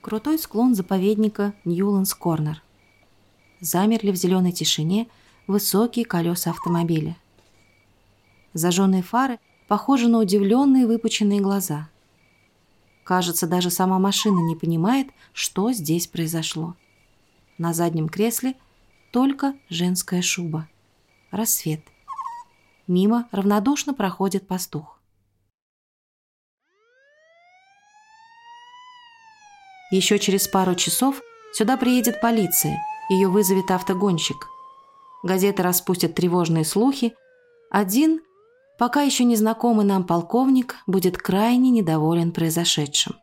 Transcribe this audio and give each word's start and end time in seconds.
Крутой 0.00 0.38
склон 0.38 0.74
заповедника 0.74 1.52
Ньюландс 1.66 2.14
Корнер. 2.14 2.62
Замерли 3.60 4.10
в 4.12 4.16
зеленой 4.16 4.52
тишине 4.52 5.08
высокие 5.46 6.06
колеса 6.06 6.50
автомобиля. 6.50 7.18
Зажженные 8.54 9.02
фары 9.02 9.38
похожи 9.68 10.08
на 10.08 10.18
удивленные 10.18 10.86
выпученные 10.86 11.40
глаза. 11.40 11.90
Кажется, 13.04 13.46
даже 13.46 13.68
сама 13.68 13.98
машина 13.98 14.40
не 14.40 14.56
понимает, 14.56 15.08
что 15.34 15.70
здесь 15.72 16.06
произошло. 16.06 16.76
На 17.58 17.74
заднем 17.74 18.08
кресле 18.08 18.54
только 19.12 19.54
женская 19.68 20.22
шуба. 20.22 20.66
Рассвет. 21.30 21.82
Мимо 22.86 23.28
равнодушно 23.32 23.92
проходит 23.92 24.46
пастух. 24.48 24.99
Еще 29.90 30.18
через 30.18 30.46
пару 30.46 30.74
часов 30.74 31.20
сюда 31.52 31.76
приедет 31.76 32.20
полиция, 32.20 32.80
ее 33.08 33.28
вызовет 33.28 33.70
автогонщик. 33.70 34.46
Газеты 35.22 35.62
распустят 35.62 36.14
тревожные 36.14 36.64
слухи. 36.64 37.14
Один, 37.70 38.20
пока 38.78 39.02
еще 39.02 39.24
незнакомый 39.24 39.84
нам 39.84 40.06
полковник, 40.06 40.76
будет 40.86 41.18
крайне 41.18 41.70
недоволен 41.70 42.32
произошедшим. 42.32 43.16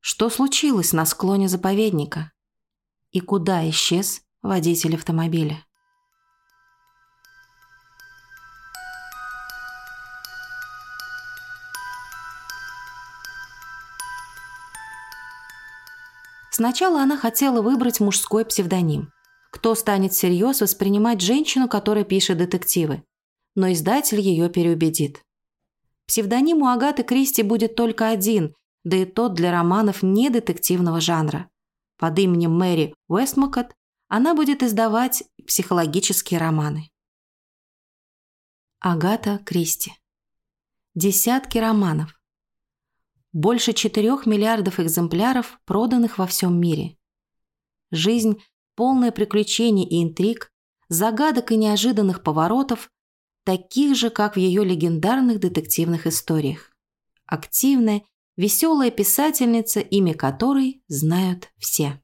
Что 0.00 0.30
случилось 0.30 0.92
на 0.92 1.04
склоне 1.06 1.48
заповедника? 1.48 2.30
И 3.10 3.20
куда 3.20 3.68
исчез 3.70 4.22
водитель 4.42 4.94
автомобиля? 4.94 5.64
Сначала 16.56 17.02
она 17.02 17.16
хотела 17.16 17.62
выбрать 17.62 17.98
мужской 17.98 18.44
псевдоним. 18.44 19.10
Кто 19.50 19.74
станет 19.74 20.12
всерьез 20.12 20.60
воспринимать 20.60 21.20
женщину, 21.20 21.68
которая 21.68 22.04
пишет 22.04 22.38
детективы? 22.38 23.02
Но 23.56 23.72
издатель 23.72 24.20
ее 24.20 24.48
переубедит. 24.48 25.20
Псевдоним 26.06 26.58
у 26.58 26.68
Агаты 26.68 27.02
Кристи 27.02 27.42
будет 27.42 27.74
только 27.74 28.08
один, 28.08 28.54
да 28.84 28.98
и 28.98 29.04
тот 29.04 29.34
для 29.34 29.50
романов 29.50 30.04
не 30.04 30.30
детективного 30.30 31.00
жанра. 31.00 31.50
Под 31.98 32.16
именем 32.20 32.56
Мэри 32.56 32.94
Уэстмакот 33.08 33.74
она 34.06 34.36
будет 34.36 34.62
издавать 34.62 35.24
психологические 35.44 36.38
романы. 36.38 36.88
Агата 38.78 39.40
Кристи. 39.44 39.92
Десятки 40.94 41.58
романов 41.58 42.14
больше 43.34 43.72
4 43.72 44.20
миллиардов 44.26 44.78
экземпляров, 44.80 45.58
проданных 45.66 46.18
во 46.18 46.26
всем 46.26 46.58
мире. 46.58 46.96
Жизнь, 47.90 48.42
полная 48.76 49.10
приключений 49.10 49.84
и 49.84 50.02
интриг, 50.02 50.52
загадок 50.88 51.50
и 51.50 51.56
неожиданных 51.56 52.22
поворотов, 52.22 52.90
таких 53.44 53.96
же, 53.96 54.10
как 54.10 54.36
в 54.36 54.38
ее 54.38 54.64
легендарных 54.64 55.40
детективных 55.40 56.06
историях. 56.06 56.70
Активная, 57.26 58.02
веселая 58.36 58.92
писательница, 58.92 59.80
имя 59.80 60.14
которой 60.14 60.82
знают 60.86 61.50
все. 61.58 62.00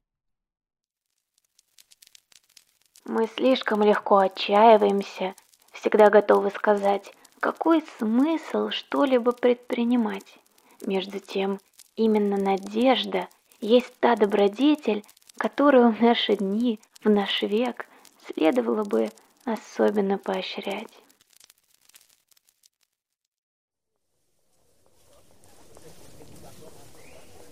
Мы 3.04 3.28
слишком 3.36 3.82
легко 3.82 4.18
отчаиваемся, 4.18 5.34
всегда 5.72 6.10
готовы 6.10 6.50
сказать, 6.50 7.12
какой 7.38 7.84
смысл 7.98 8.70
что-либо 8.70 9.30
предпринимать. 9.30 10.40
Между 10.86 11.18
тем, 11.18 11.60
именно 11.96 12.36
надежда 12.36 13.28
есть 13.60 13.92
та 14.00 14.16
добродетель, 14.16 15.04
которую 15.36 15.92
в 15.92 16.00
наши 16.00 16.36
дни, 16.36 16.80
в 17.04 17.10
наш 17.10 17.42
век 17.42 17.86
следовало 18.26 18.84
бы 18.84 19.10
особенно 19.44 20.18
поощрять. 20.18 20.88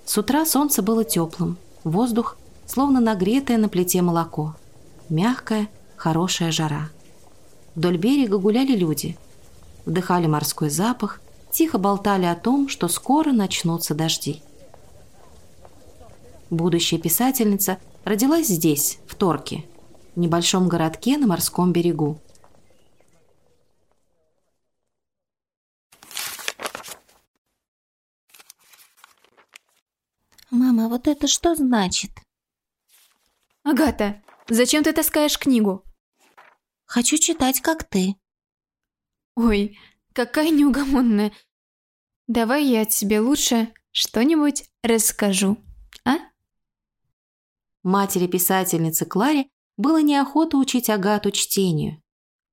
С 0.04 0.16
утра 0.16 0.46
солнце 0.46 0.82
было 0.82 1.04
теплым, 1.04 1.58
воздух 1.84 2.38
словно 2.66 3.00
нагретое 3.00 3.58
на 3.58 3.68
плите 3.68 4.00
молоко. 4.00 4.54
Мягкая, 5.10 5.68
хорошая 5.96 6.50
жара. 6.50 6.88
Вдоль 7.74 7.98
берега 7.98 8.38
гуляли 8.38 8.72
люди. 8.72 9.18
Вдыхали 9.84 10.26
морской 10.26 10.70
запах, 10.70 11.20
тихо 11.50 11.78
болтали 11.78 12.26
о 12.26 12.34
том, 12.34 12.68
что 12.68 12.88
скоро 12.88 13.32
начнутся 13.32 13.94
дожди. 13.94 14.42
Будущая 16.50 16.98
писательница 16.98 17.78
родилась 18.04 18.46
здесь, 18.46 18.98
в 19.06 19.14
Торке, 19.14 19.64
небольшом 20.16 20.68
городке 20.68 21.18
на 21.18 21.26
морском 21.26 21.72
берегу. 21.72 22.18
«Мама, 30.50 30.88
вот 30.88 31.06
это 31.06 31.28
что 31.28 31.54
значит?» 31.54 32.10
«Агата, 33.62 34.22
зачем 34.48 34.82
ты 34.82 34.94
таскаешь 34.94 35.38
книгу?» 35.38 35.84
«Хочу 36.86 37.18
читать, 37.18 37.60
как 37.60 37.84
ты». 37.84 38.14
«Ой, 39.36 39.78
какая 40.12 40.50
неугомонная. 40.50 41.32
Давай 42.26 42.64
я 42.64 42.84
тебе 42.84 43.20
лучше 43.20 43.72
что-нибудь 43.92 44.64
расскажу, 44.82 45.58
а? 46.04 46.18
Матери 47.82 48.26
писательницы 48.26 49.06
Кларе 49.06 49.48
было 49.76 50.02
неохота 50.02 50.56
учить 50.56 50.90
Агату 50.90 51.30
чтению, 51.30 52.02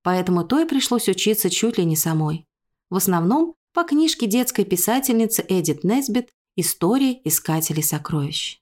поэтому 0.01 0.45
той 0.45 0.65
пришлось 0.65 1.09
учиться 1.09 1.49
чуть 1.49 1.77
ли 1.77 1.85
не 1.85 1.95
самой. 1.95 2.47
В 2.89 2.95
основном 2.95 3.55
по 3.73 3.83
книжке 3.83 4.27
детской 4.27 4.63
писательницы 4.63 5.45
Эдит 5.47 5.83
Несбит 5.83 6.29
«История 6.55 7.19
искателей 7.25 7.83
сокровищ». 7.83 8.61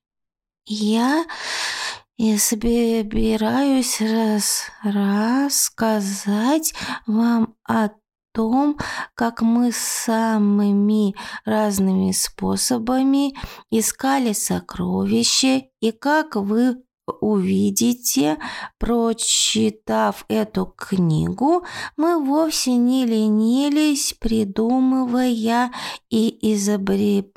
«Я 0.66 1.26
я 2.18 2.38
собираюсь 2.38 4.00
раз 4.00 4.72
рассказать 4.84 6.74
вам 7.08 7.56
о 7.64 7.90
том, 8.34 8.78
как 9.16 9.42
мы 9.42 9.72
самыми 9.72 11.16
разными 11.46 12.12
способами 12.12 13.34
искали 13.70 14.34
сокровища 14.34 15.64
и 15.80 15.92
как 15.92 16.36
вы 16.36 16.84
увидите, 17.22 18.38
прочитав 18.78 20.26
эту 20.28 20.66
книгу, 20.66 21.66
мы 21.98 22.24
вовсе 22.24 22.76
не 22.76 23.06
ленились, 23.06 24.14
придумывая 24.20 25.72
и 26.10 26.54
изобретая 26.54 27.30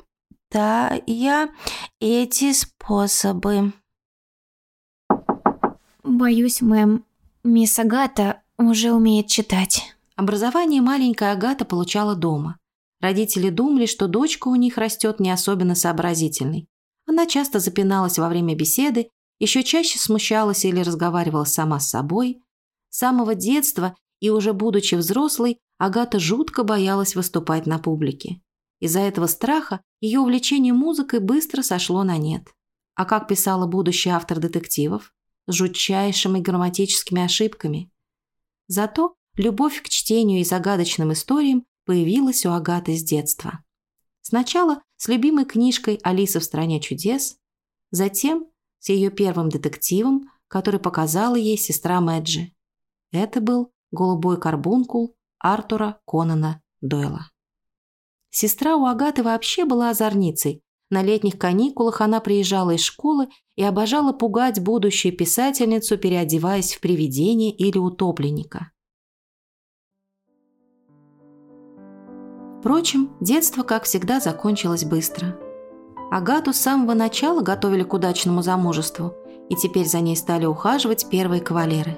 эти 1.99 2.53
способы. 2.53 3.73
Боюсь, 6.03 6.61
мэм, 6.61 7.03
мисс 7.43 7.77
Агата 7.79 8.41
уже 8.57 8.93
умеет 8.93 9.27
читать. 9.27 9.96
Образование 10.17 10.81
маленькая 10.81 11.33
Агата 11.33 11.63
получала 11.63 12.15
дома. 12.15 12.57
Родители 13.01 13.51
думали, 13.51 13.85
что 13.85 14.07
дочка 14.07 14.47
у 14.47 14.55
них 14.55 14.79
растет 14.79 15.19
не 15.19 15.29
особенно 15.29 15.75
сообразительной. 15.75 16.67
Она 17.05 17.27
часто 17.27 17.59
запиналась 17.59 18.17
во 18.17 18.27
время 18.27 18.55
беседы, 18.55 19.11
еще 19.37 19.61
чаще 19.61 19.99
смущалась 19.99 20.65
или 20.65 20.79
разговаривала 20.79 21.43
сама 21.43 21.79
с 21.79 21.91
собой. 21.91 22.41
С 22.89 22.97
самого 22.97 23.35
детства 23.35 23.95
и 24.19 24.31
уже 24.31 24.53
будучи 24.53 24.95
взрослой, 24.95 25.59
Агата 25.77 26.17
жутко 26.17 26.63
боялась 26.63 27.15
выступать 27.15 27.67
на 27.67 27.77
публике. 27.77 28.41
Из-за 28.79 29.01
этого 29.01 29.27
страха 29.27 29.81
ее 30.01 30.19
увлечение 30.19 30.73
музыкой 30.73 31.19
быстро 31.19 31.61
сошло 31.61 32.03
на 32.03 32.17
нет. 32.17 32.47
А 32.95 33.05
как 33.05 33.27
писала 33.27 33.67
будущий 33.67 34.09
автор 34.09 34.39
детективов? 34.39 35.13
С 35.45 35.53
жутчайшими 35.53 36.39
грамматическими 36.39 37.21
ошибками. 37.21 37.91
Зато 38.67 39.16
любовь 39.37 39.81
к 39.81 39.89
чтению 39.89 40.41
и 40.41 40.43
загадочным 40.43 41.13
историям 41.13 41.65
появилась 41.85 42.45
у 42.45 42.51
Агаты 42.51 42.97
с 42.97 43.03
детства. 43.03 43.63
Сначала 44.21 44.81
с 44.97 45.07
любимой 45.07 45.45
книжкой 45.45 45.99
«Алиса 46.03 46.39
в 46.39 46.43
стране 46.43 46.81
чудес», 46.81 47.37
затем 47.91 48.47
с 48.79 48.89
ее 48.89 49.09
первым 49.09 49.49
детективом, 49.49 50.29
который 50.47 50.79
показала 50.79 51.35
ей 51.35 51.57
сестра 51.57 52.01
Мэджи. 52.01 52.51
Это 53.11 53.39
был 53.39 53.71
«Голубой 53.91 54.39
карбункул» 54.39 55.15
Артура 55.39 56.01
Конана 56.05 56.61
Дойла. 56.81 57.29
Сестра 58.29 58.75
у 58.75 58.85
Агаты 58.85 59.23
вообще 59.23 59.65
была 59.65 59.91
озорницей. 59.91 60.61
На 60.89 61.03
летних 61.03 61.37
каникулах 61.37 62.01
она 62.01 62.19
приезжала 62.19 62.71
из 62.71 62.81
школы 62.81 63.29
и 63.55 63.63
обожала 63.63 64.13
пугать 64.13 64.59
будущую 64.59 65.15
писательницу, 65.15 65.97
переодеваясь 65.97 66.75
в 66.75 66.79
привидение 66.79 67.51
или 67.51 67.77
утопленника. 67.77 68.71
Впрочем, 72.59 73.11
детство, 73.19 73.63
как 73.63 73.83
всегда, 73.83 74.19
закончилось 74.19 74.83
быстро. 74.83 75.37
Агату 76.11 76.53
с 76.53 76.57
самого 76.57 76.93
начала 76.93 77.41
готовили 77.41 77.83
к 77.83 77.93
удачному 77.93 78.41
замужеству, 78.41 79.13
и 79.49 79.55
теперь 79.55 79.87
за 79.87 79.99
ней 79.99 80.15
стали 80.15 80.45
ухаживать 80.45 81.07
первые 81.09 81.41
кавалеры. 81.41 81.97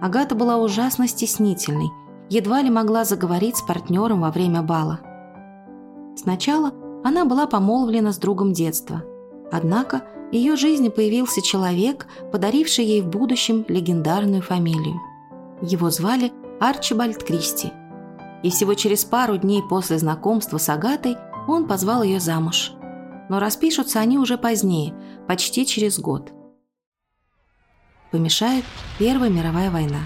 Агата 0.00 0.34
была 0.34 0.58
ужасно 0.58 1.08
стеснительной, 1.08 1.90
едва 2.28 2.62
ли 2.62 2.70
могла 2.70 3.04
заговорить 3.04 3.56
с 3.56 3.62
партнером 3.62 4.20
во 4.20 4.30
время 4.30 4.62
бала. 4.62 5.00
Сначала 6.16 6.72
она 7.02 7.24
была 7.24 7.46
помолвлена 7.46 8.12
с 8.12 8.18
другом 8.18 8.52
детства. 8.52 9.02
Однако 9.50 10.02
в 10.30 10.34
ее 10.34 10.56
жизни 10.56 10.88
появился 10.88 11.42
человек, 11.42 12.06
подаривший 12.30 12.84
ей 12.84 13.02
в 13.02 13.08
будущем 13.08 13.64
легендарную 13.68 14.42
фамилию. 14.42 15.00
Его 15.62 15.90
звали 15.90 16.32
Арчибальд 16.60 17.22
Кристи. 17.24 17.72
И 18.42 18.50
всего 18.50 18.74
через 18.74 19.04
пару 19.04 19.36
дней 19.36 19.62
после 19.68 19.98
знакомства 19.98 20.58
с 20.58 20.68
Агатой 20.68 21.16
он 21.46 21.66
позвал 21.66 22.02
ее 22.02 22.20
замуж. 22.20 22.72
Но 23.28 23.38
распишутся 23.38 24.00
они 24.00 24.18
уже 24.18 24.38
позднее, 24.38 24.94
почти 25.28 25.66
через 25.66 25.98
год. 25.98 26.32
Помешает 28.10 28.64
Первая 28.98 29.30
мировая 29.30 29.70
война. 29.70 30.00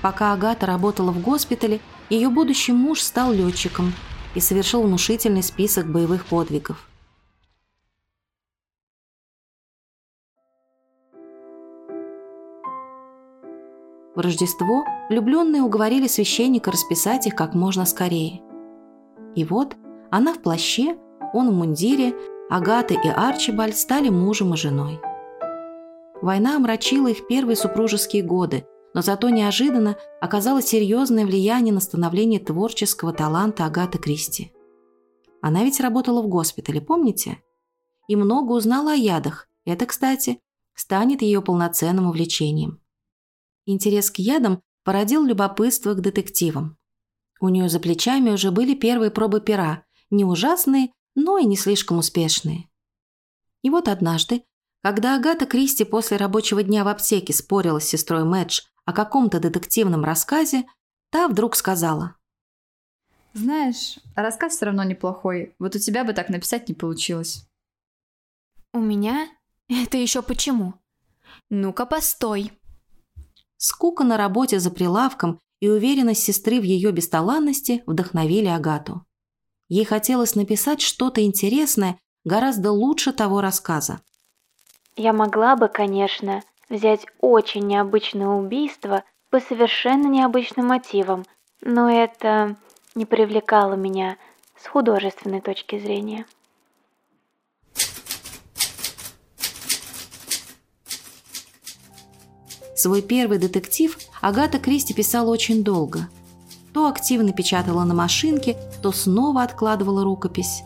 Пока 0.00 0.32
Агата 0.32 0.64
работала 0.64 1.10
в 1.10 1.20
госпитале, 1.20 1.80
ее 2.08 2.28
будущий 2.28 2.72
муж 2.72 3.00
стал 3.02 3.32
летчиком 3.32 3.92
и 4.34 4.40
совершил 4.40 4.82
внушительный 4.82 5.42
список 5.42 5.90
боевых 5.90 6.24
подвигов. 6.26 6.88
В 14.18 14.20
Рождество 14.20 14.84
влюбленные 15.08 15.62
уговорили 15.62 16.08
священника 16.08 16.72
расписать 16.72 17.28
их 17.28 17.36
как 17.36 17.54
можно 17.54 17.86
скорее. 17.86 18.42
И 19.36 19.44
вот 19.44 19.76
она 20.10 20.34
в 20.34 20.42
плаще, 20.42 20.98
он 21.32 21.48
в 21.48 21.54
мундире, 21.54 22.16
Агата 22.50 22.94
и 22.94 23.06
Арчибальд 23.06 23.76
стали 23.76 24.08
мужем 24.08 24.54
и 24.54 24.56
женой. 24.56 24.98
Война 26.20 26.56
омрачила 26.56 27.06
их 27.06 27.28
первые 27.28 27.54
супружеские 27.54 28.24
годы, 28.24 28.66
но 28.92 29.02
зато 29.02 29.28
неожиданно 29.28 29.96
оказала 30.20 30.62
серьезное 30.62 31.24
влияние 31.24 31.72
на 31.72 31.78
становление 31.78 32.40
творческого 32.40 33.12
таланта 33.12 33.66
Агаты 33.66 33.98
Кристи. 33.98 34.50
Она 35.40 35.62
ведь 35.62 35.78
работала 35.78 36.22
в 36.22 36.26
госпитале, 36.26 36.80
помните? 36.80 37.38
И 38.08 38.16
много 38.16 38.50
узнала 38.50 38.94
о 38.94 38.96
ядах. 38.96 39.46
Это, 39.64 39.86
кстати, 39.86 40.40
станет 40.74 41.22
ее 41.22 41.40
полноценным 41.40 42.08
увлечением. 42.08 42.80
Интерес 43.70 44.10
к 44.10 44.18
ядам 44.18 44.62
породил 44.82 45.26
любопытство 45.26 45.92
к 45.92 46.00
детективам. 46.00 46.78
У 47.38 47.50
нее 47.50 47.68
за 47.68 47.78
плечами 47.78 48.30
уже 48.30 48.50
были 48.50 48.74
первые 48.74 49.10
пробы 49.10 49.42
пера, 49.42 49.84
не 50.08 50.24
ужасные, 50.24 50.90
но 51.14 51.36
и 51.36 51.44
не 51.44 51.54
слишком 51.54 51.98
успешные. 51.98 52.70
И 53.60 53.68
вот 53.68 53.88
однажды, 53.88 54.42
когда 54.82 55.16
Агата 55.16 55.44
Кристи 55.44 55.84
после 55.84 56.16
рабочего 56.16 56.62
дня 56.62 56.82
в 56.82 56.88
аптеке 56.88 57.34
спорила 57.34 57.78
с 57.78 57.84
сестрой 57.84 58.24
Мэдж 58.24 58.62
о 58.86 58.94
каком-то 58.94 59.38
детективном 59.38 60.02
рассказе, 60.02 60.64
та 61.10 61.28
вдруг 61.28 61.54
сказала. 61.54 62.16
«Знаешь, 63.34 63.98
рассказ 64.14 64.56
все 64.56 64.64
равно 64.64 64.82
неплохой, 64.82 65.54
вот 65.58 65.76
у 65.76 65.78
тебя 65.78 66.04
бы 66.04 66.14
так 66.14 66.30
написать 66.30 66.70
не 66.70 66.74
получилось». 66.74 67.46
У 68.72 68.78
меня? 68.78 69.28
Это 69.68 69.98
еще 69.98 70.22
почему? 70.22 70.72
Ну-ка, 71.50 71.84
постой. 71.84 72.50
Скука 73.58 74.04
на 74.04 74.16
работе 74.16 74.60
за 74.60 74.70
прилавком 74.70 75.40
и 75.60 75.68
уверенность 75.68 76.22
сестры 76.22 76.60
в 76.60 76.62
ее 76.62 76.92
бесталанности 76.92 77.82
вдохновили 77.86 78.46
Агату. 78.46 79.04
Ей 79.68 79.84
хотелось 79.84 80.36
написать 80.36 80.80
что-то 80.80 81.24
интересное 81.24 81.98
гораздо 82.24 82.70
лучше 82.70 83.12
того 83.12 83.40
рассказа. 83.40 84.00
Я 84.96 85.12
могла 85.12 85.56
бы, 85.56 85.68
конечно, 85.68 86.42
взять 86.68 87.06
очень 87.20 87.66
необычное 87.66 88.28
убийство 88.28 89.02
по 89.30 89.40
совершенно 89.40 90.06
необычным 90.06 90.66
мотивам, 90.66 91.24
но 91.60 91.90
это 91.90 92.56
не 92.94 93.06
привлекало 93.06 93.74
меня 93.74 94.16
с 94.56 94.66
художественной 94.66 95.40
точки 95.40 95.78
зрения. 95.78 96.26
Свой 102.78 103.02
первый 103.02 103.38
детектив 103.38 103.98
Агата 104.20 104.60
Кристи 104.60 104.94
писала 104.94 105.30
очень 105.30 105.64
долго. 105.64 106.08
То 106.72 106.86
активно 106.86 107.32
печатала 107.32 107.82
на 107.82 107.92
машинке, 107.92 108.56
то 108.80 108.92
снова 108.92 109.42
откладывала 109.42 110.04
рукопись. 110.04 110.62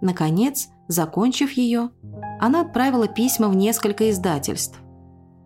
Наконец, 0.00 0.68
закончив 0.86 1.50
ее, 1.50 1.90
она 2.38 2.60
отправила 2.60 3.08
письма 3.08 3.48
в 3.48 3.56
несколько 3.56 4.08
издательств, 4.08 4.78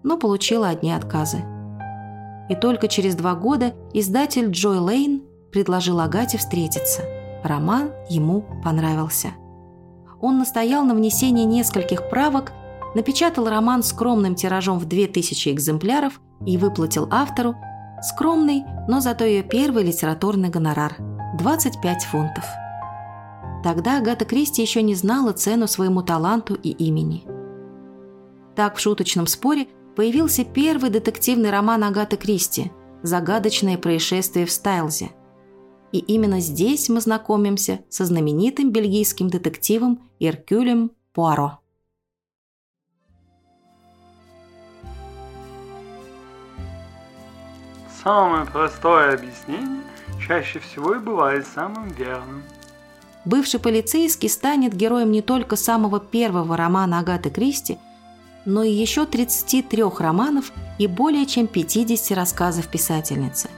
но 0.02 0.18
получила 0.18 0.68
одни 0.68 0.92
отказы. 0.92 1.38
И 2.50 2.54
только 2.54 2.86
через 2.86 3.14
два 3.14 3.34
года 3.34 3.72
издатель 3.94 4.50
Джой 4.50 4.80
Лейн 4.80 5.22
предложил 5.50 6.00
Агате 6.00 6.36
встретиться. 6.36 7.00
Роман 7.42 7.90
ему 8.10 8.44
понравился. 8.62 9.28
Он 10.20 10.36
настоял 10.36 10.84
на 10.84 10.94
внесении 10.94 11.44
нескольких 11.44 12.10
правок– 12.10 12.52
напечатал 12.94 13.48
роман 13.48 13.82
скромным 13.82 14.34
тиражом 14.34 14.78
в 14.78 14.86
2000 14.86 15.50
экземпляров 15.50 16.20
и 16.46 16.56
выплатил 16.56 17.08
автору 17.10 17.54
скромный, 18.02 18.64
но 18.88 19.00
зато 19.00 19.24
ее 19.24 19.42
первый 19.42 19.84
литературный 19.84 20.50
гонорар– 20.50 20.96
25 21.38 22.04
фунтов. 22.04 22.44
Тогда 23.62 23.98
Агата 23.98 24.24
Кристи 24.24 24.60
еще 24.60 24.82
не 24.82 24.94
знала 24.94 25.32
цену 25.32 25.66
своему 25.66 26.02
таланту 26.02 26.54
и 26.54 26.70
имени. 26.70 27.24
Так 28.54 28.76
в 28.76 28.80
шуточном 28.80 29.26
споре 29.26 29.68
появился 29.96 30.44
первый 30.44 30.90
детективный 30.90 31.50
роман 31.50 31.82
Агаты 31.82 32.16
Кристи 32.16 32.70
«Загадочное 33.02 33.78
происшествие 33.78 34.46
в 34.46 34.52
Стайлзе». 34.52 35.10
И 35.92 35.98
именно 35.98 36.40
здесь 36.40 36.88
мы 36.88 37.00
знакомимся 37.00 37.80
со 37.88 38.04
знаменитым 38.04 38.70
бельгийским 38.70 39.28
детективом 39.28 40.10
Иркюлем 40.18 40.90
Пуаро. 41.12 41.63
Самое 48.04 48.44
простое 48.44 49.14
объяснение 49.14 49.82
чаще 50.24 50.58
всего 50.58 50.94
и 50.94 50.98
бывает 50.98 51.46
самым 51.54 51.88
верным. 51.88 52.42
Бывший 53.24 53.58
полицейский 53.58 54.28
станет 54.28 54.74
героем 54.74 55.10
не 55.10 55.22
только 55.22 55.56
самого 55.56 55.98
первого 55.98 56.54
романа 56.56 56.98
Агаты 56.98 57.30
Кристи, 57.30 57.78
но 58.44 58.62
и 58.62 58.70
еще 58.70 59.06
33 59.06 59.84
романов 59.98 60.52
и 60.78 60.86
более 60.86 61.24
чем 61.24 61.46
50 61.46 62.14
рассказов 62.14 62.68
писательницы. 62.68 63.48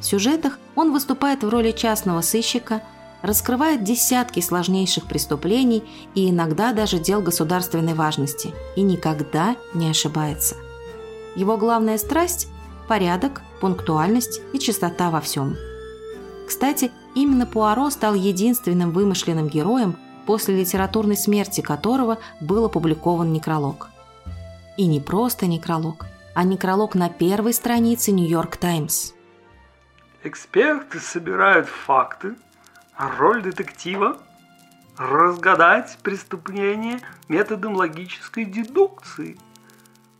В 0.00 0.04
сюжетах 0.04 0.58
он 0.74 0.92
выступает 0.92 1.44
в 1.44 1.48
роли 1.48 1.70
частного 1.70 2.20
сыщика, 2.22 2.82
раскрывает 3.22 3.84
десятки 3.84 4.40
сложнейших 4.40 5.06
преступлений 5.06 5.84
и 6.16 6.30
иногда 6.30 6.72
даже 6.72 6.98
дел 6.98 7.20
государственной 7.22 7.94
важности, 7.94 8.52
и 8.74 8.82
никогда 8.82 9.54
не 9.74 9.88
ошибается. 9.88 10.56
Его 11.36 11.56
главная 11.56 11.98
страсть– 11.98 12.48
порядок, 12.88 13.42
пунктуальность 13.60 14.40
и 14.52 14.58
чистота 14.58 15.10
во 15.10 15.20
всем. 15.20 15.56
Кстати, 16.46 16.90
именно 17.14 17.46
Пуаро 17.46 17.90
стал 17.90 18.14
единственным 18.14 18.90
вымышленным 18.90 19.48
героем, 19.48 19.96
после 20.26 20.56
литературной 20.58 21.16
смерти 21.16 21.60
которого 21.60 22.18
был 22.40 22.64
опубликован 22.64 23.32
некролог. 23.32 23.88
И 24.76 24.86
не 24.86 25.00
просто 25.00 25.46
некролог, 25.46 26.06
а 26.34 26.44
некролог 26.44 26.94
на 26.94 27.08
первой 27.08 27.52
странице 27.52 28.12
«Нью-Йорк 28.12 28.56
Таймс». 28.56 29.12
Эксперты 30.24 31.00
собирают 31.00 31.68
факты, 31.68 32.34
а 32.94 33.10
роль 33.18 33.42
детектива– 33.42 34.18
разгадать 34.98 35.96
преступление 36.02 37.00
методом 37.28 37.74
логической 37.76 38.44
дедукции, 38.44 39.38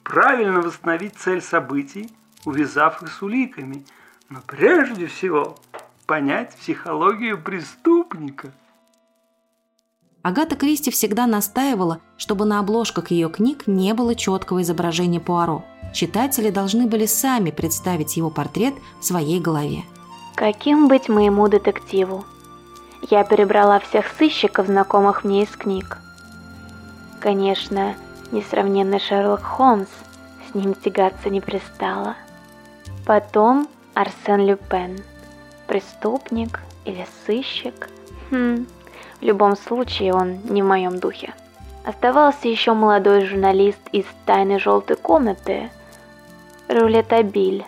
правильно 0.05 0.61
восстановить 0.61 1.17
цель 1.17 1.43
событий 1.43 2.11
увязав 2.49 3.03
их 3.03 3.13
с 3.13 3.23
уликами, 3.23 3.85
но 4.31 4.41
прежде 4.47 5.07
всего 5.07 5.57
понять 6.07 6.57
психологию 6.57 7.41
преступника. 7.41 8.53
Агата 10.23 10.57
Кристи 10.57 10.91
всегда 10.91 11.27
настаивала, 11.27 12.01
чтобы 12.17 12.45
на 12.45 12.59
обложках 12.59 13.11
ее 13.11 13.29
книг 13.29 13.67
не 13.67 13.95
было 13.95 14.15
четкого 14.15 14.63
изображения 14.63 15.21
Пуаро. 15.21 15.65
Читатели 15.95 16.51
должны 16.51 16.87
были 16.87 17.07
сами 17.07 17.51
представить 17.51 18.17
его 18.17 18.31
портрет 18.31 18.75
в 19.01 19.05
своей 19.05 19.41
голове. 19.41 19.85
Каким 20.35 20.89
быть 20.89 21.09
моему 21.09 21.49
детективу? 21.49 22.25
Я 23.11 23.25
перебрала 23.25 23.79
всех 23.79 24.07
сыщиков, 24.19 24.67
знакомых 24.67 25.25
мне 25.25 25.45
из 25.45 25.51
книг. 25.51 25.99
Конечно, 27.21 27.95
несравненный 28.33 29.01
Шерлок 29.01 29.43
Холмс, 29.43 29.89
с 30.51 30.55
ним 30.55 30.75
тягаться 30.75 31.31
не 31.31 31.41
пристало– 31.41 32.17
Потом 33.09 33.71
Арсен 33.95 34.45
Люпен. 34.45 34.99
Преступник 35.67 36.61
или 36.85 37.07
сыщик? 37.25 37.89
Хм, 38.31 38.67
В 39.19 39.23
любом 39.23 39.57
случае, 39.57 40.13
он 40.13 40.41
не 40.45 40.63
в 40.63 40.67
моем 40.67 40.99
духе. 40.99 41.33
Оставался 41.87 42.49
еще 42.49 42.75
молодой 42.75 43.25
журналист 43.25 43.81
из 43.93 44.05
«Тайной 44.27 44.59
желтой 44.59 44.97
комнаты» 44.97 45.71
Рулетабиль. 46.69 47.65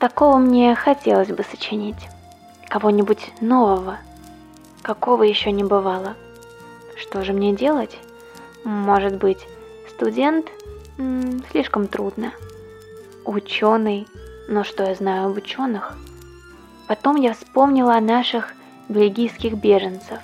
Такого 0.00 0.38
мне 0.38 0.74
хотелось 0.74 1.28
бы 1.28 1.44
сочинить. 1.44 2.08
Кого-нибудь 2.68 3.34
нового. 3.40 3.98
Какого 4.82 5.22
еще 5.22 5.52
не 5.52 5.62
бывало. 5.62 6.16
Что 6.96 7.22
же 7.22 7.32
мне 7.32 7.54
делать? 7.54 7.96
Может 8.64 9.14
быть, 9.14 9.46
студент? 9.90 10.48
М 10.98 11.20
-м, 11.20 11.44
слишком 11.52 11.86
трудно. 11.86 12.32
Ученый? 13.24 14.08
Но 14.48 14.62
что 14.62 14.84
я 14.84 14.94
знаю 14.94 15.26
об 15.28 15.36
ученых? 15.36 15.96
Потом 16.86 17.16
я 17.16 17.34
вспомнила 17.34 17.94
о 17.94 18.00
наших 18.00 18.54
бельгийских 18.88 19.54
беженцев. 19.54 20.20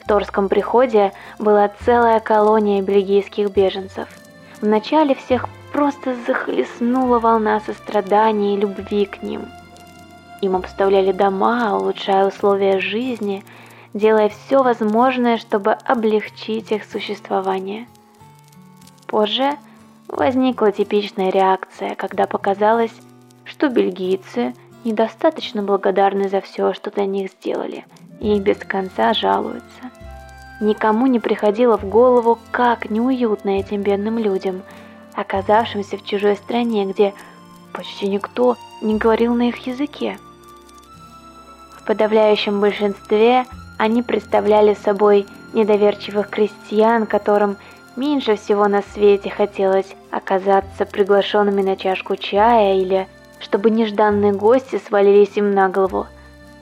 В 0.00 0.08
Торском 0.08 0.48
приходе 0.48 1.12
была 1.38 1.70
целая 1.84 2.18
колония 2.18 2.82
бельгийских 2.82 3.50
беженцев. 3.50 4.08
Вначале 4.60 5.14
всех 5.14 5.48
просто 5.72 6.16
захлестнула 6.26 7.20
волна 7.20 7.60
сострадания 7.60 8.54
и 8.54 8.60
любви 8.60 9.04
к 9.04 9.22
ним. 9.22 9.46
Им 10.40 10.56
обставляли 10.56 11.12
дома, 11.12 11.76
улучшая 11.76 12.26
условия 12.26 12.80
жизни, 12.80 13.44
делая 13.94 14.30
все 14.30 14.62
возможное, 14.64 15.36
чтобы 15.36 15.72
облегчить 15.72 16.72
их 16.72 16.84
существование. 16.84 17.86
Позже 19.06 19.56
возникла 20.08 20.72
типичная 20.72 21.30
реакция, 21.30 21.94
когда 21.94 22.26
показалось, 22.26 22.92
что 23.58 23.68
бельгийцы 23.70 24.54
недостаточно 24.84 25.64
благодарны 25.64 26.28
за 26.28 26.40
все, 26.40 26.72
что 26.74 26.92
для 26.92 27.06
них 27.06 27.32
сделали, 27.32 27.84
и 28.20 28.38
без 28.38 28.58
конца 28.58 29.12
жалуются. 29.12 29.90
Никому 30.60 31.08
не 31.08 31.18
приходило 31.18 31.76
в 31.76 31.84
голову, 31.84 32.38
как 32.52 32.88
неуютно 32.88 33.58
этим 33.58 33.82
бедным 33.82 34.16
людям, 34.16 34.62
оказавшимся 35.12 35.96
в 35.96 36.04
чужой 36.04 36.36
стране, 36.36 36.86
где 36.86 37.14
почти 37.72 38.06
никто 38.06 38.56
не 38.80 38.96
говорил 38.96 39.34
на 39.34 39.48
их 39.48 39.66
языке. 39.66 40.18
В 41.76 41.84
подавляющем 41.84 42.60
большинстве 42.60 43.44
они 43.76 44.04
представляли 44.04 44.74
собой 44.74 45.26
недоверчивых 45.52 46.30
крестьян, 46.30 47.06
которым 47.06 47.56
меньше 47.96 48.36
всего 48.36 48.68
на 48.68 48.82
свете 48.82 49.30
хотелось 49.30 49.96
оказаться 50.12 50.86
приглашенными 50.86 51.62
на 51.62 51.74
чашку 51.74 52.14
чая 52.14 52.76
или 52.76 53.08
чтобы 53.40 53.70
нежданные 53.70 54.32
гости 54.32 54.80
свалились 54.84 55.36
им 55.36 55.52
на 55.52 55.68
голову. 55.68 56.06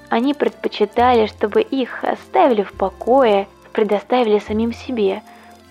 Они 0.09 0.35
предпочитали, 0.35 1.27
чтобы 1.27 1.63
их 1.63 2.05
оставили 2.05 2.63
в 2.63 2.73
покое, 2.73 3.49
предоставили 3.73 4.39
самим 4.39 4.73
себе, 4.73 5.23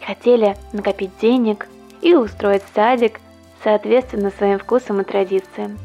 хотели 0.06 0.58
накопить 0.74 1.18
денег 1.20 1.68
и 2.02 2.14
устроить 2.14 2.64
садик 2.74 3.20
соответственно 3.64 4.30
своим 4.32 4.60
вкусам 4.60 5.02
и 5.02 5.04
традициям. 5.04 5.78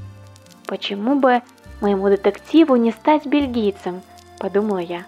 Почему 0.67 1.15
бы 1.17 1.43
моему 1.81 2.09
детективу 2.09 2.77
не 2.77 2.93
стать 2.93 3.27
бельгийцем, 3.27 4.03
подумала 4.39 4.79
я. 4.79 5.05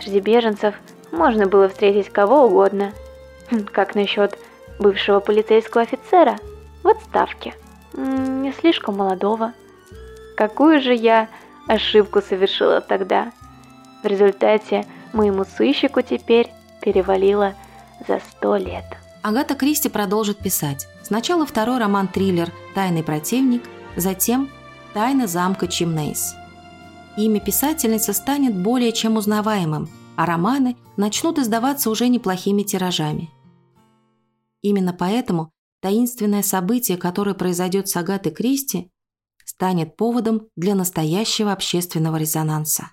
Среди 0.00 0.20
беженцев 0.20 0.74
можно 1.12 1.46
было 1.46 1.68
встретить 1.68 2.10
кого 2.10 2.46
угодно. 2.46 2.92
Хм, 3.50 3.64
как 3.64 3.94
насчет 3.94 4.38
бывшего 4.78 5.20
полицейского 5.20 5.82
офицера 5.82 6.36
в 6.82 6.88
отставке? 6.88 7.54
Не 7.94 8.52
слишком 8.52 8.96
молодого. 8.96 9.52
Какую 10.36 10.80
же 10.80 10.94
я 10.94 11.28
ошибку 11.66 12.20
совершила 12.20 12.80
тогда? 12.80 13.32
В 14.02 14.06
результате 14.06 14.86
моему 15.12 15.44
сыщику 15.44 16.02
теперь 16.02 16.50
перевалило 16.80 17.54
за 18.06 18.20
сто 18.20 18.56
лет. 18.56 18.84
Агата 19.22 19.54
Кристи 19.54 19.88
продолжит 19.88 20.38
писать. 20.38 20.86
Сначала 21.02 21.44
второй 21.44 21.78
роман-триллер 21.78 22.52
«Тайный 22.74 23.02
противник», 23.02 23.62
затем 23.96 24.48
«Тайна 24.94 25.26
замка 25.26 25.66
Чимнейс». 25.66 26.34
Имя 27.16 27.40
писательницы 27.40 28.12
станет 28.12 28.54
более 28.54 28.92
чем 28.92 29.16
узнаваемым, 29.16 29.88
а 30.16 30.24
романы 30.24 30.76
начнут 30.96 31.38
издаваться 31.38 31.90
уже 31.90 32.08
неплохими 32.08 32.62
тиражами. 32.62 33.30
Именно 34.62 34.92
поэтому 34.92 35.50
таинственное 35.80 36.42
событие, 36.42 36.96
которое 36.96 37.34
произойдет 37.34 37.88
с 37.88 37.96
Агатой 37.96 38.32
Кристи, 38.32 38.90
станет 39.44 39.96
поводом 39.96 40.48
для 40.56 40.74
настоящего 40.74 41.52
общественного 41.52 42.16
резонанса. 42.16 42.90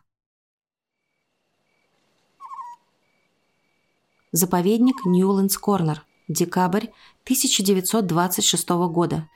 Заповедник 4.31 5.05
Ньюлендс 5.05 5.57
Корнер. 5.57 6.05
Декабрь 6.27 6.87
1926 7.23 8.69
года. 8.89 9.29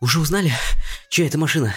Уже 0.00 0.20
узнали, 0.20 0.52
чья 1.08 1.26
это 1.26 1.38
машина? 1.38 1.74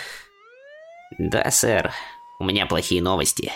Да, 1.17 1.50
сэр. 1.50 1.91
У 2.39 2.43
меня 2.43 2.65
плохие 2.65 3.01
новости. 3.01 3.51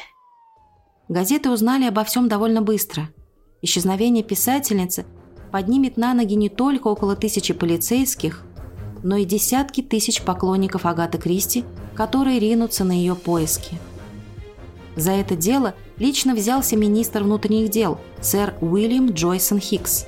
Газеты 1.10 1.50
узнали 1.50 1.86
обо 1.86 2.04
всем 2.04 2.28
довольно 2.30 2.62
быстро. 2.62 3.10
Исчезновение 3.62 4.24
писательницы 4.24 5.06
поднимет 5.52 5.98
на 5.98 6.14
ноги 6.14 6.34
не 6.34 6.50
только 6.50 6.88
около 6.88 7.16
тысячи 7.16 7.54
полицейских, 7.54 8.44
но 9.04 9.18
и 9.18 9.26
десятки 9.26 9.82
тысяч 9.82 10.22
поклонников 10.22 10.86
Агаты 10.86 11.18
Кристи, 11.18 11.64
которые 11.96 12.40
ринутся 12.40 12.84
на 12.84 12.92
ее 12.92 13.16
поиски. 13.16 13.78
За 14.96 15.12
это 15.12 15.36
дело 15.36 15.76
лично 15.98 16.34
взялся 16.34 16.76
министр 16.76 17.24
внутренних 17.24 17.70
дел 17.70 18.00
сэр 18.22 18.56
Уильям 18.62 19.12
Джойсон 19.12 19.60
Хикс, 19.60 20.06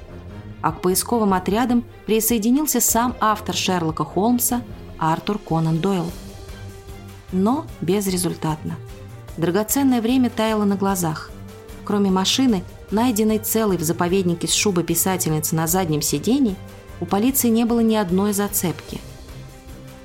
а 0.62 0.72
к 0.72 0.82
поисковым 0.82 1.34
отрядам 1.34 1.86
присоединился 2.06 2.82
сам 2.82 3.16
автор 3.20 3.56
Шерлока 3.56 4.04
Холмса 4.04 4.62
Артур 4.98 5.38
Конан 5.38 5.80
Дойл 5.80 6.06
но 7.32 7.66
безрезультатно. 7.82 8.76
Драгоценное 9.38 10.02
время 10.02 10.30
таяло 10.30 10.66
на 10.66 10.76
глазах. 10.76 11.32
Кроме 11.86 12.12
машины, 12.12 12.64
найденной 12.92 13.40
целой 13.40 13.78
в 13.78 13.84
заповеднике 13.84 14.48
с 14.48 14.54
шубой 14.54 14.84
писательницы 14.84 15.56
на 15.56 15.68
заднем 15.68 16.02
сидении, 16.02 16.56
у 17.00 17.06
полиции 17.06 17.50
не 17.50 17.66
было 17.66 17.80
ни 17.80 17.96
одной 17.96 18.34
зацепки. 18.34 19.00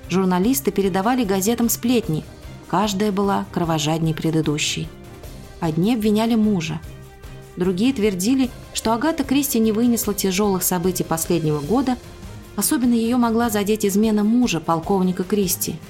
Журналисты 0.09 0.71
передавали 0.71 1.25
газетам 1.25 1.69
сплетни, 1.69 2.25
каждая 2.69 3.11
была 3.11 3.47
кровожадней 3.53 4.15
предыдущей. 4.15 4.89
Одни 5.61 5.95
обвиняли 5.95 6.35
мужа, 6.35 6.81
другие 7.57 7.93
твердили, 7.93 8.51
что 8.75 8.93
Агата 8.93 9.25
Кристи 9.25 9.59
не 9.59 9.73
вынесла 9.73 10.15
тяжелых 10.15 10.63
событий 10.63 11.05
последнего 11.05 11.61
года, 11.61 11.97
особенно 12.57 12.95
ее 12.95 13.17
могла 13.17 13.51
задеть 13.51 13.87
измена 13.87 14.25
мужа, 14.25 14.61
полковника 14.61 15.25
Кристи– 15.25 15.77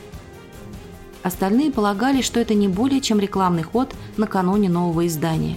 Остальные 1.24 1.72
полагали, 1.72 2.20
что 2.20 2.38
это 2.38 2.52
не 2.52 2.68
более 2.68 3.00
чем 3.00 3.18
рекламный 3.18 3.62
ход 3.62 3.94
накануне 4.18 4.68
нового 4.68 5.06
издания. 5.06 5.56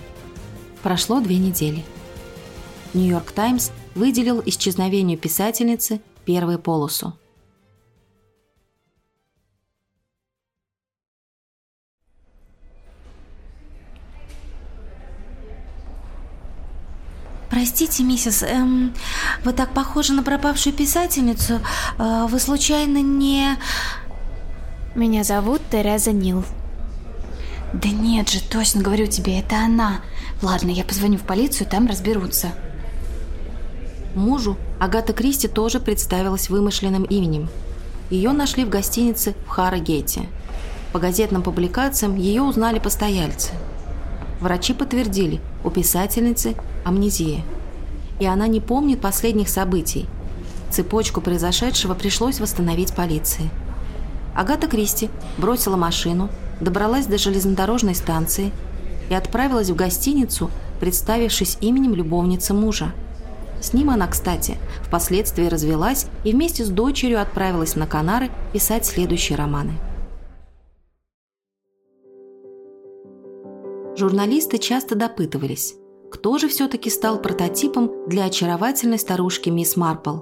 Прошло 0.84 1.20
две 1.20 1.38
недели. 1.38 1.84
«Нью-Йорк 2.94 3.32
Таймс» 3.32 3.72
выделил 3.96 4.42
исчезновению 4.46 5.18
писательницы 5.18 6.02
первую 6.26 6.60
полосу. 6.60 7.14
Простите, 17.50 18.04
миссис, 18.04 18.44
эм, 18.44 18.94
вы 19.44 19.52
так 19.52 19.74
похожи 19.74 20.14
на 20.14 20.22
пропавшую 20.22 20.74
писательницу. 20.74 21.60
Э, 21.98 22.28
вы 22.30 22.40
случайно 22.40 23.02
не... 23.02 23.58
Меня 24.94 25.24
зовут 25.24 25.62
Тереза 25.72 26.12
Нил. 26.12 26.44
Да 27.74 27.90
нет 27.90 28.30
же, 28.30 28.42
точно 28.44 28.82
говорю 28.82 29.08
тебе, 29.08 29.40
это 29.40 29.58
она. 29.58 30.02
Ладно, 30.42 30.70
я 30.70 30.84
позвоню 30.84 31.18
в 31.18 31.24
полицию, 31.24 31.68
там 31.68 31.88
разберутся. 31.88 32.52
Мужу 34.14 34.58
Агата 34.80 35.14
Кристи 35.14 35.48
тоже 35.48 35.80
представилась 35.80 36.50
вымышленным 36.50 37.04
именем. 37.04 37.50
Ее 38.10 38.32
нашли 38.32 38.64
в 38.64 38.70
гостинице 38.70 39.36
в 39.46 39.50
Харрогейте. 39.50 40.28
По 40.94 41.00
газетным 41.00 41.42
публикациям 41.42 42.16
ее 42.16 42.44
узнали 42.44 42.80
постояльцы. 42.80 43.52
Врачи 44.40 44.74
подтвердили, 44.74 45.42
у 45.64 45.72
писательницы 45.72 46.56
амнезия. 46.86 47.42
И 48.20 48.26
она 48.26 48.48
не 48.48 48.62
помнит 48.62 49.02
последних 49.02 49.50
событий. 49.50 50.06
Цепочку 50.70 51.22
произошедшего 51.22 51.96
пришлось 51.96 52.40
восстановить 52.40 52.94
полиции. 52.94 53.50
Агата 54.36 54.68
Кристи 54.68 55.10
бросила 55.38 55.76
машину, 55.76 56.30
добралась 56.62 57.08
до 57.08 57.18
железнодорожной 57.18 57.96
станции 57.96 58.52
и 59.10 59.14
отправилась 59.14 59.70
в 59.70 59.76
гостиницу, 59.76 60.50
представившись 60.80 61.58
именем 61.62 61.96
любовницы 61.96 62.54
мужа. 62.54 62.92
С 63.62 63.74
ним 63.74 63.90
она, 63.90 64.08
кстати, 64.08 64.58
впоследствии 64.84 65.48
развелась 65.48 66.08
и 66.24 66.32
вместе 66.32 66.64
с 66.64 66.70
дочерью 66.70 67.22
отправилась 67.22 67.76
на 67.76 67.88
Канары 67.88 68.30
писать 68.54 68.86
следующие 68.86 69.38
романы. 69.38 69.74
Журналисты 73.96 74.60
часто 74.60 74.94
допытывались, 74.94 75.74
кто 76.12 76.38
же 76.38 76.48
все-таки 76.50 76.92
стал 76.92 77.20
прототипом 77.20 77.92
для 78.08 78.26
очаровательной 78.26 79.00
старушки 79.00 79.50
мисс 79.50 79.76
Марпл. 79.76 80.18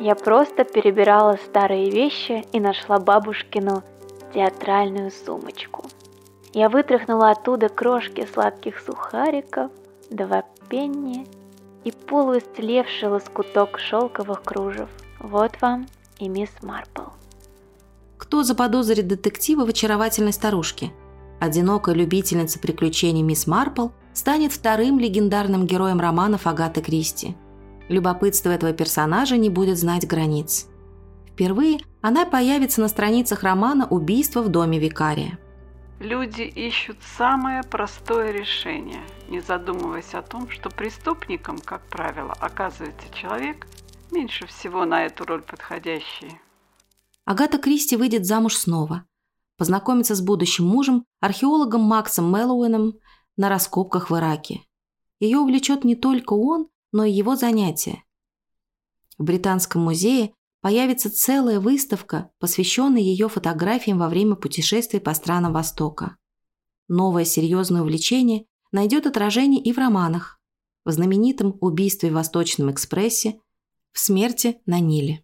Я 0.00 0.16
просто 0.16 0.64
перебирала 0.64 1.38
старые 1.46 1.90
вещи 1.90 2.44
и 2.52 2.58
нашла 2.58 2.98
бабушкину 2.98 3.84
театральную 4.34 5.12
сумочку. 5.24 5.84
Я 6.54 6.68
вытряхнула 6.68 7.32
оттуда 7.32 7.68
крошки 7.68 8.28
сладких 8.32 8.78
сухариков, 8.78 9.72
два 10.08 10.44
пенни 10.68 11.26
и 11.82 11.90
полуистлевший 11.90 13.08
лоскуток 13.08 13.80
шелковых 13.80 14.42
кружев. 14.42 14.88
Вот 15.18 15.60
вам 15.60 15.88
и 16.20 16.28
мисс 16.28 16.50
Марпл. 16.62 17.10
Кто 18.18 18.44
заподозрит 18.44 19.08
детектива 19.08 19.66
в 19.66 19.68
очаровательной 19.68 20.32
старушке? 20.32 20.92
Одинокая 21.40 21.96
любительница 21.96 22.60
приключений 22.60 23.22
мисс 23.22 23.48
Марпл 23.48 23.88
станет 24.12 24.52
вторым 24.52 25.00
легендарным 25.00 25.66
героем 25.66 25.98
романов 25.98 26.46
Агаты 26.46 26.82
Кристи. 26.82 27.34
Любопытство 27.88 28.50
этого 28.50 28.72
персонажа 28.72 29.36
не 29.36 29.50
будет 29.50 29.76
знать 29.76 30.06
границ. 30.06 30.68
Впервые 31.32 31.80
она 32.00 32.24
появится 32.24 32.80
на 32.80 32.86
страницах 32.86 33.42
романа 33.42 33.88
«Убийство 33.90 34.40
в 34.40 34.48
доме 34.50 34.78
викария». 34.78 35.36
Люди 36.00 36.42
ищут 36.42 36.98
самое 37.16 37.62
простое 37.62 38.32
решение, 38.32 39.02
не 39.28 39.40
задумываясь 39.40 40.12
о 40.14 40.22
том, 40.22 40.50
что 40.50 40.68
преступником, 40.68 41.58
как 41.58 41.88
правило, 41.88 42.32
оказывается 42.40 43.06
человек, 43.14 43.66
меньше 44.10 44.46
всего 44.46 44.84
на 44.84 45.06
эту 45.06 45.24
роль 45.24 45.42
подходящий. 45.42 46.40
Агата 47.24 47.58
Кристи 47.58 47.96
выйдет 47.96 48.26
замуж 48.26 48.56
снова. 48.56 49.06
Познакомится 49.56 50.16
с 50.16 50.20
будущим 50.20 50.66
мужем, 50.66 51.06
археологом 51.20 51.82
Максом 51.82 52.28
Мэллоуэном 52.28 52.94
на 53.36 53.48
раскопках 53.48 54.10
в 54.10 54.16
Ираке. 54.16 54.62
Ее 55.20 55.38
увлечет 55.38 55.84
не 55.84 55.94
только 55.94 56.32
он, 56.32 56.68
но 56.92 57.04
и 57.04 57.12
его 57.12 57.36
занятия. 57.36 58.02
В 59.16 59.22
Британском 59.22 59.82
музее 59.82 60.33
появится 60.64 61.14
целая 61.14 61.60
выставка, 61.60 62.30
посвященная 62.38 63.02
ее 63.02 63.28
фотографиям 63.28 63.98
во 63.98 64.08
время 64.08 64.34
путешествий 64.34 64.98
по 64.98 65.12
странам 65.12 65.52
Востока. 65.52 66.16
Новое 66.88 67.26
серьезное 67.26 67.82
увлечение 67.82 68.46
найдет 68.72 69.06
отражение 69.06 69.62
и 69.62 69.74
в 69.74 69.76
романах, 69.76 70.40
в 70.86 70.90
знаменитом 70.90 71.58
«Убийстве 71.60 72.08
в 72.08 72.14
Восточном 72.14 72.70
экспрессе», 72.72 73.42
в 73.92 73.98
«Смерти 73.98 74.58
на 74.64 74.80
Ниле». 74.80 75.22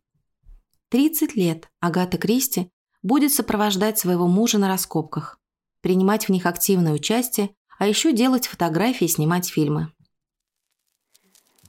30 0.91 1.35
лет 1.37 1.71
Агата 1.81 2.19
Кристи 2.19 2.71
будет 3.03 3.33
сопровождать 3.33 3.99
своего 3.99 4.27
мужа 4.27 4.59
на 4.59 4.69
раскопках, 4.69 5.41
принимать 5.81 6.27
в 6.27 6.29
них 6.29 6.45
активное 6.45 6.93
участие, 6.93 7.57
а 7.79 7.87
еще 7.87 8.13
делать 8.13 8.47
фотографии 8.47 9.07
и 9.07 9.09
снимать 9.09 9.49
фильмы. 9.49 9.91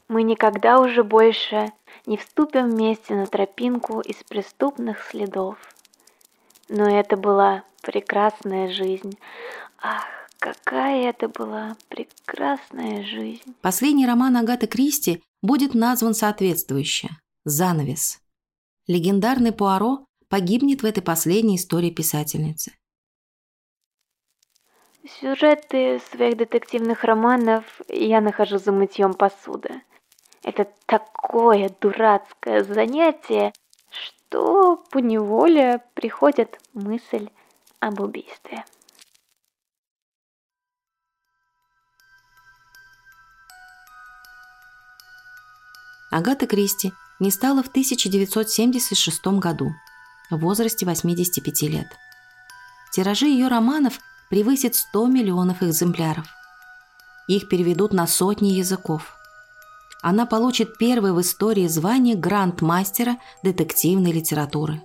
Мы 0.10 0.24
никогда 0.24 0.82
уже 0.82 1.06
больше 1.06 1.72
не 2.06 2.18
вступим 2.18 2.70
вместе 2.70 3.16
на 3.16 3.28
тропинку 3.28 4.02
из 4.02 4.18
преступных 4.24 5.04
следов. 5.04 5.58
Но 6.70 6.90
это 6.90 7.18
была 7.18 7.64
прекрасная 7.82 8.72
жизнь. 8.72 9.18
Ах, 9.82 10.06
какая 10.40 11.10
это 11.10 11.28
была 11.28 11.76
прекрасная 11.90 13.04
жизнь. 13.04 13.56
Последний 13.62 14.08
роман 14.08 14.38
Агаты 14.38 14.68
Кристи 14.68 15.22
будет 15.42 15.74
назван 15.74 16.14
соответствующе 16.14 17.10
«Занавес». 17.46 18.20
Легендарный 18.88 19.52
Пуаро 19.52 20.06
погибнет 20.30 20.82
в 20.82 20.86
этой 20.86 21.02
последней 21.04 21.58
истории 21.58 21.92
писательницы. 21.92 22.74
Сюжеты 25.20 26.00
своих 26.12 26.38
детективных 26.38 27.04
романов 27.04 27.82
я 27.88 28.22
нахожу 28.22 28.58
за 28.58 28.72
мытьем 28.72 29.14
посуды. 29.14 29.82
Это 30.44 30.68
такое 30.88 31.70
дурацкое 31.80 32.64
занятие, 32.64 33.54
что 33.92 34.78
поневоле 34.90 35.82
приходит 35.94 36.60
мысль 36.74 37.30
об 37.80 38.00
убийстве. 38.00 38.66
Агата 46.10 46.46
Кристи 46.46 46.92
не 47.20 47.32
стала 47.32 47.64
в 47.64 47.68
1976 47.68 49.28
году, 49.40 49.72
в 50.30 50.38
возрасте 50.40 50.86
85 50.86 51.62
лет. 51.64 51.88
Тиражи 52.92 53.28
ее 53.28 53.48
романов 53.48 54.00
превысят 54.30 54.76
100 54.76 55.08
миллионов 55.08 55.64
экземпляров. 55.64 56.26
Их 57.28 57.48
переведут 57.48 57.94
на 57.94 58.08
сотни 58.08 58.50
языков. 58.50 59.21
Она 60.02 60.26
получит 60.26 60.78
первое 60.78 61.14
в 61.14 61.22
истории 61.22 61.68
звание 61.68 62.16
гранд-мастера 62.16 63.18
детективной 63.44 64.12
литературы. 64.12 64.82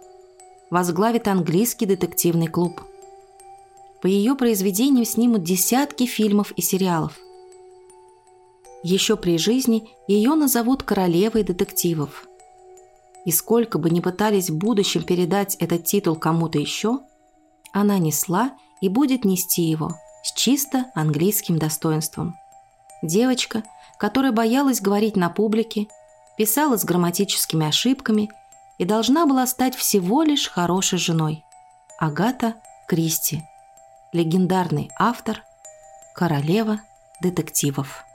Возглавит 0.71 1.29
английский 1.29 1.87
детективный 1.87 2.49
клуб. 2.49 2.81
По 4.03 4.07
ее 4.07 4.35
произведениям 4.35 5.05
снимут 5.05 5.43
десятки 5.43 6.07
фильмов 6.07 6.53
и 6.53 6.63
сериалов– 6.63 7.19
еще 8.89 9.17
при 9.17 9.37
жизни 9.37 9.89
ее 10.07 10.37
назовут 10.37 10.85
королевой 10.85 11.43
детективов. 11.43 12.29
И 13.25 13.33
сколько 13.33 13.79
бы 13.79 13.91
ни 13.91 13.99
пытались 13.99 14.49
в 14.49 14.57
будущем 14.57 15.03
передать 15.03 15.57
этот 15.57 15.85
титул 15.85 16.15
кому-то 16.15 16.61
еще, 16.61 17.01
она 17.73 17.99
несла 17.99 18.53
и 18.81 18.89
будет 18.89 19.25
нести 19.25 19.63
его 19.63 19.97
с 20.23 20.33
чисто 20.35 20.87
английским 20.95 21.59
достоинством. 21.59 22.37
Девочка, 23.03 23.65
которая 23.99 24.33
боялась 24.33 24.81
говорить 24.81 25.17
на 25.17 25.29
публике, 25.29 25.89
писала 26.37 26.77
с 26.77 26.85
грамматическими 26.85 27.67
ошибками 27.67 28.31
и 28.79 28.85
должна 28.85 29.27
была 29.27 29.47
стать 29.47 29.75
всего 29.75 30.23
лишь 30.23 30.49
хорошей 30.49 30.99
женой. 30.99 31.45
Агата 31.99 32.55
Кристи, 32.89 33.43
легендарный 34.13 34.91
автор, 34.99 35.43
королева 36.15 36.81
детективов. 37.21 38.06